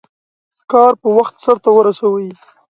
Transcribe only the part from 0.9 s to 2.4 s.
په وخت سرته ورسوئ.